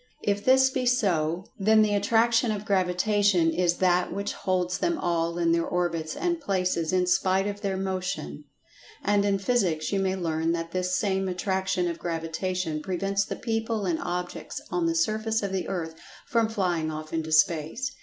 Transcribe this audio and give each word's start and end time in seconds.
If 0.23 0.43
this 0.43 0.71
be 0.71 0.87
so, 0.87 1.45
then 1.59 1.83
the 1.83 1.93
Attraction 1.93 2.51
of 2.51 2.65
Gravitation 2.65 3.51
is 3.51 3.75
that 3.75 4.11
which 4.11 4.33
holds 4.33 4.79
them 4.79 4.97
all 4.97 5.37
in 5.37 5.51
their 5.51 5.63
orbits 5.63 6.15
and 6.15 6.41
places 6.41 6.91
in 6.91 7.05
spite 7.05 7.45
of 7.45 7.61
their 7.61 7.77
motion. 7.77 8.45
And 9.03 9.23
in 9.25 9.37
Physics, 9.37 9.91
you 9.91 9.99
may 9.99 10.15
learn 10.15 10.53
that 10.53 10.71
this 10.71 10.95
same 10.95 11.27
Attraction 11.29 11.87
of 11.87 11.99
Gravitation 11.99 12.81
prevents 12.81 13.25
the 13.25 13.35
people 13.35 13.85
and 13.85 13.99
objects 14.01 14.59
on 14.71 14.87
the 14.87 14.95
surface 14.95 15.43
of 15.43 15.51
the 15.53 15.67
earth 15.67 15.93
from[Pg 16.27 16.49
139] 16.55 16.55
flying 16.55 16.91
off 16.91 17.13
into 17.13 17.31
space. 17.31 17.91